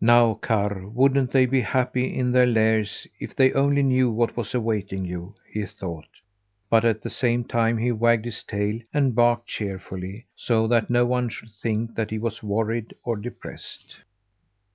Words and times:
"Now, 0.00 0.32
Karr, 0.32 0.88
wouldn't 0.88 1.30
they 1.30 1.44
be 1.44 1.60
happy 1.60 2.06
in 2.16 2.32
their 2.32 2.46
lairs 2.46 3.06
if 3.20 3.36
they 3.36 3.52
only 3.52 3.82
knew 3.82 4.10
what 4.10 4.34
was 4.34 4.54
awaiting 4.54 5.04
you?" 5.04 5.34
he 5.52 5.66
thought, 5.66 6.08
but 6.70 6.86
at 6.86 7.02
the 7.02 7.10
same 7.10 7.44
time 7.44 7.76
he 7.76 7.92
wagged 7.92 8.24
his 8.24 8.42
tail 8.42 8.80
and 8.94 9.14
barked 9.14 9.46
cheerfully, 9.46 10.24
so 10.34 10.66
that 10.68 10.88
no 10.88 11.04
one 11.04 11.28
should 11.28 11.52
think 11.52 11.94
that 11.96 12.10
he 12.10 12.18
was 12.18 12.42
worried 12.42 12.94
or 13.04 13.14
depressed. 13.18 13.98